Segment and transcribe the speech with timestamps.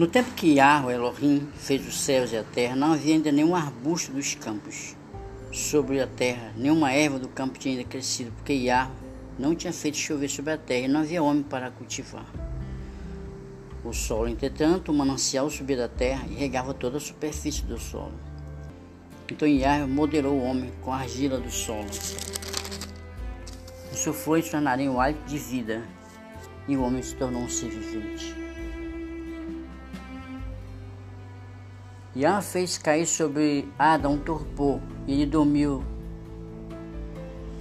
[0.00, 3.54] No tempo que Yahweh Elohim fez os céus e a terra, não havia ainda nenhum
[3.54, 4.96] arbusto dos campos
[5.52, 8.94] sobre a terra, nenhuma erva do campo tinha ainda crescido, porque Yahweh
[9.38, 12.24] não tinha feito chover sobre a terra e não havia homem para cultivar.
[13.84, 18.14] O solo, entretanto, o manancial subia da terra e regava toda a superfície do solo.
[19.30, 21.90] Então Yahweh modelou o homem com a argila do solo.
[23.92, 25.86] O seu foi tornaria o hálito de vida,
[26.66, 28.49] e o homem se tornou um ser vivente.
[32.16, 35.84] Yah fez cair sobre Adão um torpor, e ele dormiu.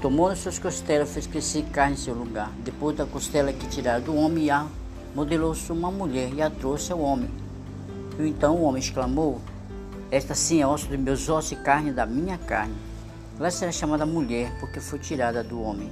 [0.02, 2.52] Tomou nas suas costelas, fez crescer carne em seu lugar.
[2.64, 4.66] Depois da costela que tiraram do homem, Yah
[5.14, 7.30] modelou-se uma mulher e a trouxe ao homem.
[8.18, 9.40] E então o homem exclamou:
[10.10, 12.74] Esta sim é osso dos meus ossos e carne da minha carne.
[13.38, 15.92] Ela será chamada mulher, porque foi tirada do homem.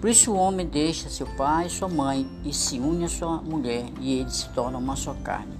[0.00, 3.40] Por isso o homem deixa seu pai e sua mãe e se une à sua
[3.40, 5.59] mulher, e eles se tornam uma só carne.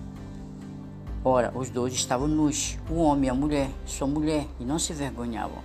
[1.23, 4.95] Ora, os dois estavam nus, o homem e a mulher, sua mulher, e não se
[4.95, 5.63] vergonhavam.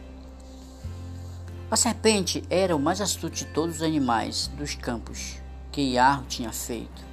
[1.71, 5.37] A serpente era o mais astuto de todos os animais dos campos
[5.71, 7.03] que Iarro tinha feito.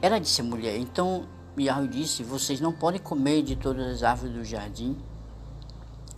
[0.00, 1.26] Era de ser mulher, então
[1.58, 4.96] Iarro disse: Vocês não podem comer de todas as árvores do jardim.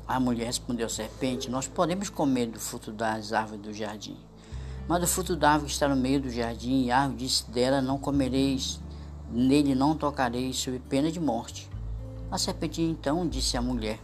[0.07, 4.17] A mulher respondeu à serpente: Nós podemos comer do fruto das árvores do jardim.
[4.87, 7.99] Mas do fruto da árvore que está no meio do jardim, Iarro disse dela: Não
[7.99, 8.81] comereis
[9.31, 11.69] nele não tocareis sob pena de morte.
[12.31, 13.99] A serpente então disse à mulher: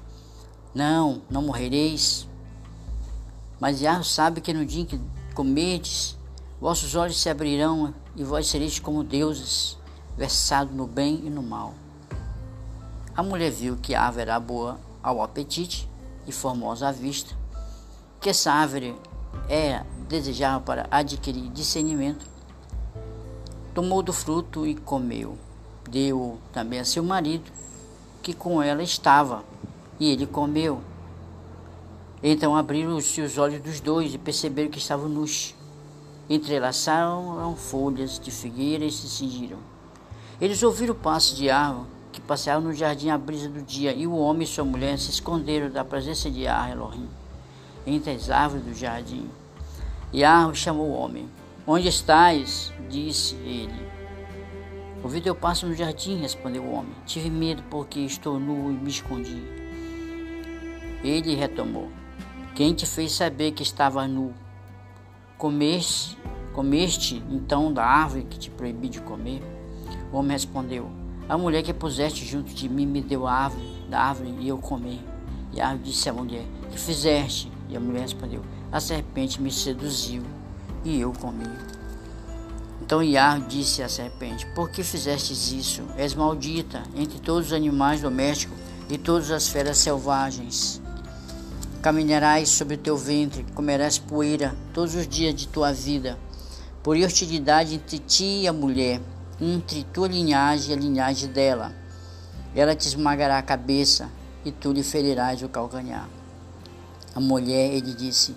[0.75, 2.29] Não, não morrereis.
[3.61, 5.01] Mas Yahweh sabe que no dia em que
[5.35, 6.17] comerdes,
[6.61, 9.79] vossos olhos se abrirão e vós sereis como deuses,
[10.17, 11.75] versados no bem e no mal.
[13.17, 15.89] A mulher viu que a árvore era boa ao apetite
[16.27, 17.35] e formosa à vista,
[18.21, 18.97] que essa árvore
[19.49, 22.34] é desejável para adquirir discernimento
[23.75, 25.37] tomou do fruto e comeu.
[25.91, 27.51] Deu também a seu marido,
[28.23, 29.43] que com ela estava,
[29.99, 30.81] e ele comeu.
[32.23, 35.55] Então abriram-se os olhos dos dois e perceberam que estavam nus.
[36.31, 39.59] Entrelaçaram folhas de figueira e se cingiram.
[40.41, 44.07] Eles ouviram o passo de árvore que passeava no jardim à brisa do dia, e
[44.07, 47.09] o homem e sua mulher se esconderam da presença de Ar Elohim,
[47.85, 49.29] entre as árvores do jardim.
[50.13, 51.29] E Ar chamou o homem.
[51.67, 52.75] Onde estás?
[52.91, 53.89] disse ele.
[55.03, 56.93] Ouvi teu passo no jardim, respondeu o homem.
[57.07, 59.43] Tive medo porque estou nu e me escondi.
[61.03, 61.91] Ele retomou.
[62.55, 64.35] Quem te fez saber que estava nu?
[65.39, 66.19] Comeste,
[66.53, 69.43] comeste então da árvore que te proibi de comer?
[70.13, 70.91] O homem respondeu.
[71.27, 74.59] A mulher que puseste junto de mim me deu a árvore, da árvore e eu
[74.59, 75.01] comi.
[75.51, 77.51] E a árvore disse à mulher: Que fizeste?
[77.71, 80.23] E a mulher respondeu: A serpente me seduziu
[80.85, 81.49] e eu comi.
[82.83, 85.83] Então Iar disse à serpente: Por que fizestes isso?
[85.97, 88.59] És maldita entre todos os animais domésticos
[88.91, 90.83] e todas as feras selvagens.
[91.81, 96.19] Caminharás sobre o teu ventre, comerás poeira todos os dias de tua vida.
[96.83, 99.01] Por hostilidade entre ti e a mulher,
[99.41, 101.75] entre tua linhagem e a linhagem dela.
[102.55, 104.11] Ela te esmagará a cabeça
[104.45, 106.09] e tu lhe ferirás o calcanhar.
[107.15, 108.37] A mulher, ele disse: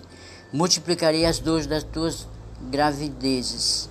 [0.52, 2.26] Multiplicarei as dores das tuas
[2.70, 3.88] gravidezes.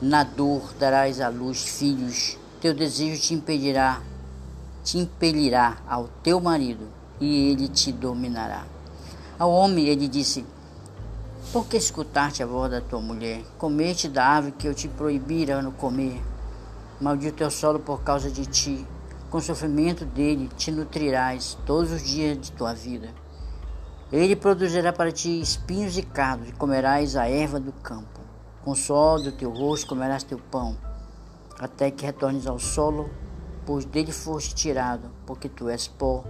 [0.00, 4.00] Na dor darás à luz filhos, teu desejo te impedirá,
[4.82, 6.88] te impelirá ao teu marido,
[7.20, 8.64] e ele te dominará.
[9.38, 10.44] Ao homem ele disse:
[11.52, 13.44] Por que escutaste a voz da tua mulher?
[13.58, 16.20] Comete da árvore que eu te proibira no comer.
[17.00, 18.86] Maldito é o solo por causa de ti.
[19.30, 23.08] Com o sofrimento dele te nutrirás todos os dias de tua vida.
[24.12, 28.20] Ele produzirá para ti espinhos e cardos, e comerás a erva do campo.
[28.62, 30.76] Com o sol do teu rosto comerás teu pão,
[31.58, 33.08] até que retornes ao solo,
[33.64, 36.22] pois dele foste tirado, porque tu és pó,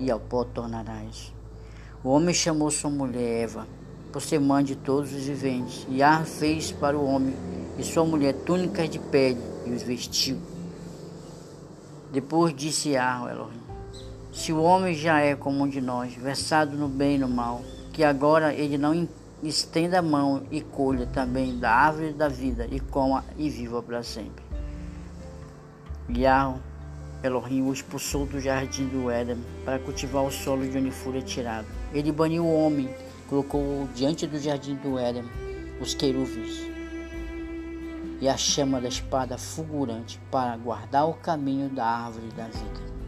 [0.00, 1.34] e ao pó tornarás.
[2.02, 3.66] O homem chamou sua mulher Eva,
[4.10, 7.36] por ser mãe de todos os viventes, e Ar fez para o homem
[7.78, 10.38] e sua mulher túnicas de pele, e os vestiu.
[12.10, 13.71] Depois disse Ar, Elohim,
[14.32, 17.62] se o homem já é como um de nós, versado no bem e no mal,
[17.92, 19.06] que agora ele não
[19.42, 24.02] estenda a mão e colha também da árvore da vida e coma e viva para
[24.02, 24.42] sempre.
[26.08, 26.72] Yahweh
[27.22, 31.66] Elohim o expulsou do jardim do Éden para cultivar o solo de onde fora tirado.
[31.94, 32.92] Ele baniu o homem,
[33.28, 35.24] colocou diante do jardim do Éden
[35.80, 36.66] os querubins
[38.20, 43.01] e a chama da espada fulgurante para guardar o caminho da árvore da vida.